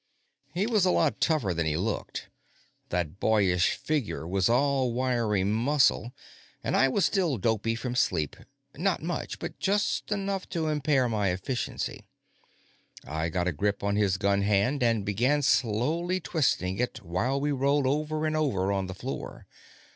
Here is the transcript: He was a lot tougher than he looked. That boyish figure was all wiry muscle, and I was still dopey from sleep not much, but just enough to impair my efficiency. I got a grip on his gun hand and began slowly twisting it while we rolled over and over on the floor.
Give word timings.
He 0.51 0.65
was 0.65 0.83
a 0.83 0.89
lot 0.89 1.21
tougher 1.21 1.53
than 1.53 1.67
he 1.67 1.77
looked. 1.77 2.27
That 2.89 3.19
boyish 3.19 3.75
figure 3.75 4.27
was 4.27 4.49
all 4.49 4.93
wiry 4.93 5.43
muscle, 5.43 6.11
and 6.63 6.75
I 6.75 6.87
was 6.89 7.05
still 7.05 7.37
dopey 7.37 7.75
from 7.75 7.93
sleep 7.93 8.35
not 8.75 9.03
much, 9.03 9.37
but 9.37 9.59
just 9.59 10.11
enough 10.11 10.49
to 10.49 10.69
impair 10.69 11.07
my 11.07 11.29
efficiency. 11.29 12.01
I 13.05 13.29
got 13.29 13.47
a 13.47 13.51
grip 13.53 13.83
on 13.83 13.95
his 13.95 14.17
gun 14.17 14.41
hand 14.41 14.81
and 14.81 15.05
began 15.05 15.43
slowly 15.43 16.19
twisting 16.19 16.79
it 16.79 17.03
while 17.03 17.39
we 17.39 17.51
rolled 17.51 17.85
over 17.85 18.25
and 18.25 18.35
over 18.35 18.71
on 18.71 18.87
the 18.87 18.95
floor. 18.95 19.45